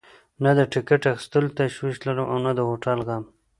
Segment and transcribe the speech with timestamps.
[0.43, 3.23] نه د ټکټ اخیستلو تشویش لرم او نه د هوټل غم.